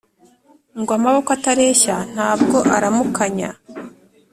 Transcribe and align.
ngo 0.79 0.91
amaboko 0.97 1.29
atareshya 1.37 1.95
ntabwo 2.13 2.57
aramukanya 2.75 3.49